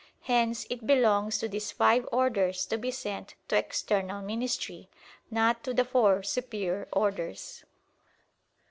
[0.23, 4.89] Hence it belongs to these five orders to be sent to external ministry;
[5.29, 7.63] not to the four superior orders.